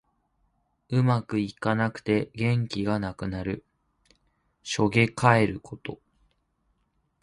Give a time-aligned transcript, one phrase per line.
[0.89, 3.63] うまくいかなくて元気がなくなる。
[4.63, 5.99] しょげかえること。